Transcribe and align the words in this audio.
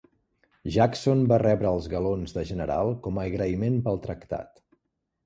Jackson 0.77 1.19
va 1.31 1.37
rebre 1.43 1.69
els 1.77 1.89
galons 1.93 2.33
de 2.37 2.45
general 2.53 2.89
com 3.09 3.21
a 3.21 3.27
agraïment 3.33 3.77
pel 3.89 4.01
tractat. 4.07 4.65